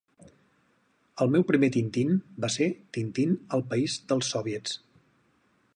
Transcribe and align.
El 1.25 1.29
meu 1.35 1.43
primer 1.51 1.69
Tintín 1.75 2.17
va 2.45 2.51
ser 2.55 2.69
Tintín 2.99 3.37
al 3.59 3.65
país 3.75 3.99
dels 4.13 4.33
Sòviets 4.37 4.77